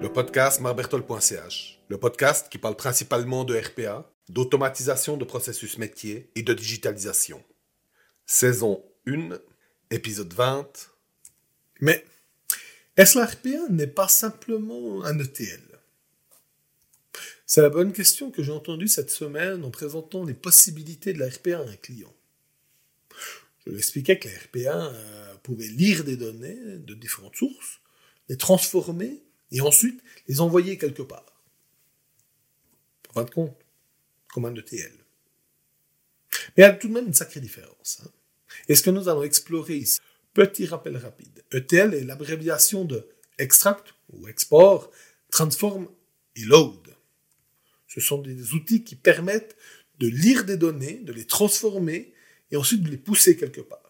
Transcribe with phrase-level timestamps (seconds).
[0.00, 6.42] Le podcast marbertol.ch, le podcast qui parle principalement de RPA, d'automatisation de processus métier et
[6.42, 7.42] de digitalisation.
[8.26, 9.38] Saison 1,
[9.90, 10.68] épisode 20.
[11.80, 12.04] Mais
[12.96, 15.80] est-ce la RPA n'est pas simplement un ETL
[17.46, 21.28] C'est la bonne question que j'ai entendue cette semaine en présentant les possibilités de la
[21.28, 22.14] RPA à un client.
[23.64, 27.80] Je lui expliquais que la RPA euh, pouvait lire des données de différentes sources,
[28.28, 31.26] les transformer et ensuite les envoyer quelque part.
[33.10, 33.56] En fin de compte,
[34.28, 34.92] comme un ETL.
[36.56, 38.02] Mais il y a tout de même une sacrée différence.
[38.04, 38.10] Hein.
[38.68, 40.00] Et ce que nous allons explorer ici,
[40.34, 41.42] petit rappel rapide.
[41.52, 44.90] ETL est l'abréviation de extract ou export,
[45.30, 45.88] transform
[46.36, 46.94] et load.
[47.88, 49.56] Ce sont des outils qui permettent
[49.98, 52.12] de lire des données, de les transformer
[52.50, 53.89] et ensuite de les pousser quelque part.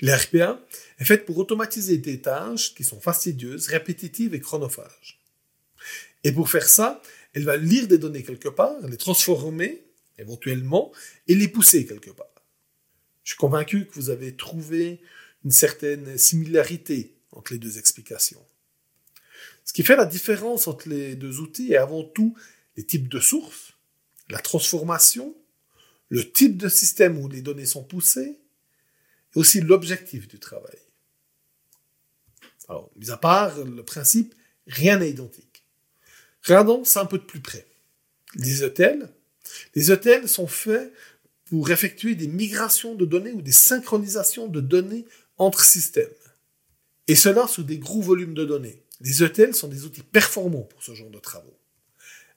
[0.00, 0.64] L'RPA
[0.98, 5.20] est faite pour automatiser des tâches qui sont fastidieuses, répétitives et chronophages.
[6.24, 9.84] Et pour faire ça, elle va lire des données quelque part, les transformer
[10.18, 10.92] éventuellement
[11.26, 12.26] et les pousser quelque part.
[13.24, 15.00] Je suis convaincu que vous avez trouvé
[15.44, 18.44] une certaine similarité entre les deux explications.
[19.64, 22.34] Ce qui fait la différence entre les deux outils est avant tout
[22.76, 23.74] les types de sources,
[24.30, 25.36] la transformation,
[26.08, 28.38] le type de système où les données sont poussées,
[29.38, 30.78] aussi l'objectif du travail.
[32.68, 34.34] Alors, mis à part le principe,
[34.66, 35.64] rien n'est identique.
[36.42, 37.66] Regardons ça un peu de plus près.
[38.34, 39.08] Les ETL,
[39.74, 40.92] les ETL sont faits
[41.46, 45.06] pour effectuer des migrations de données ou des synchronisations de données
[45.38, 46.08] entre systèmes.
[47.06, 48.82] Et cela sous des gros volumes de données.
[49.00, 51.56] Les ETL sont des outils performants pour ce genre de travaux.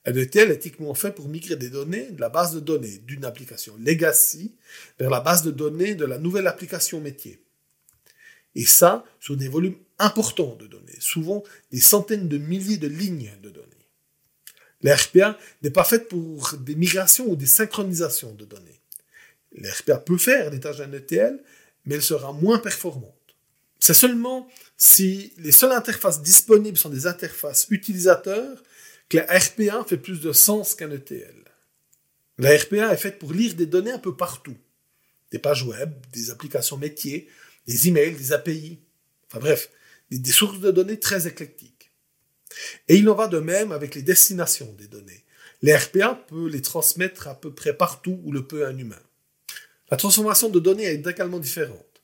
[0.06, 3.24] Un ETL est typiquement fait pour migrer des données de la base de données d'une
[3.24, 4.56] application legacy
[5.00, 7.44] vers la base de données de la nouvelle application métier.
[8.56, 13.32] Et ça sur des volumes importants de données, souvent des centaines de milliers de lignes
[13.44, 13.68] de données.
[14.82, 18.82] L'RPA n'est pas faite pour des migrations ou des synchronisations de données.
[19.52, 21.40] L'RPA peut faire des tâches d'un ETL,
[21.86, 23.14] mais elle sera moins performante.
[23.80, 24.48] C'est seulement
[24.78, 28.64] si les seules interfaces disponibles sont des interfaces utilisateurs
[29.12, 31.44] que la RPA fait plus de sens qu'un ETL.
[32.38, 34.56] La RPA est faite pour lire des données un peu partout.
[35.32, 37.28] Des pages web, des applications métiers,
[37.68, 38.80] des emails, des API.
[39.28, 39.70] Enfin bref,
[40.10, 41.92] des, sources de données très éclectiques.
[42.88, 45.26] Et il en va de même avec les destinations des données.
[45.62, 49.04] RPA peut les transmettre à peu près partout où le peut un humain.
[49.90, 52.02] La transformation de données est également différente.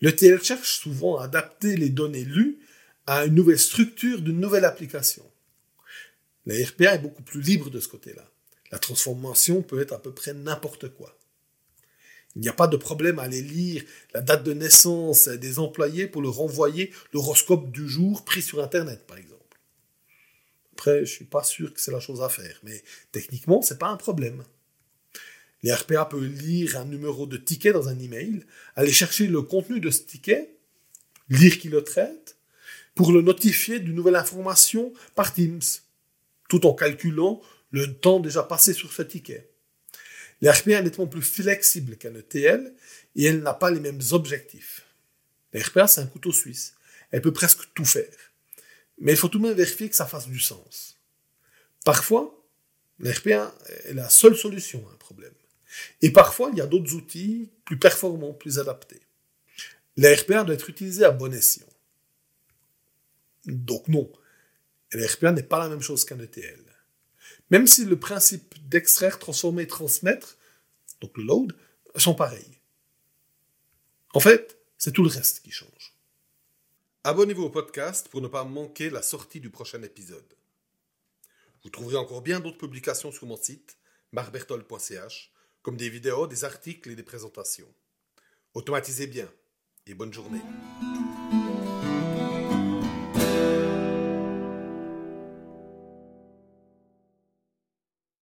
[0.00, 2.58] Le TL cherche souvent à adapter les données lues
[3.06, 5.29] à une nouvelle structure d'une nouvelle application.
[6.46, 8.28] La RPA est beaucoup plus libre de ce côté-là.
[8.70, 11.16] La transformation peut être à peu près n'importe quoi.
[12.36, 13.82] Il n'y a pas de problème à aller lire
[14.14, 19.04] la date de naissance des employés pour leur renvoyer l'horoscope du jour pris sur Internet,
[19.06, 19.40] par exemple.
[20.74, 23.88] Après, je suis pas sûr que c'est la chose à faire, mais techniquement, c'est pas
[23.88, 24.44] un problème.
[25.62, 28.46] Les RPA peuvent lire un numéro de ticket dans un email,
[28.76, 30.54] aller chercher le contenu de ce ticket,
[31.28, 32.38] lire qui le traite,
[32.94, 35.60] pour le notifier d'une nouvelle information par Teams,
[36.50, 37.40] tout en calculant
[37.70, 39.48] le temps déjà passé sur ce ticket.
[40.42, 42.74] L'RPA est nettement plus flexible qu'un ETL
[43.14, 44.84] et elle n'a pas les mêmes objectifs.
[45.52, 46.74] L'RPA, c'est un couteau suisse.
[47.10, 48.12] Elle peut presque tout faire.
[48.98, 50.96] Mais il faut tout de même vérifier que ça fasse du sens.
[51.84, 52.36] Parfois,
[52.98, 55.32] l'RPA est la seule solution à un problème.
[56.02, 59.00] Et parfois, il y a d'autres outils plus performants, plus adaptés.
[59.96, 61.66] L'RPA doit être utilisé à bon escient.
[63.46, 64.10] Donc non,
[64.92, 66.64] l'RPA n'est pas la même chose qu'un ETL.
[67.50, 70.36] Même si le principe d'extraire, transformer, transmettre,
[71.00, 71.56] donc le load,
[71.96, 72.60] sont pareils.
[74.14, 75.96] En fait, c'est tout le reste qui change.
[77.04, 80.36] Abonnez-vous au podcast pour ne pas manquer la sortie du prochain épisode.
[81.62, 83.76] Vous trouverez encore bien d'autres publications sur mon site,
[84.12, 87.72] marbertol.ch, comme des vidéos, des articles et des présentations.
[88.54, 89.30] Automatisez bien
[89.86, 90.42] et bonne journée.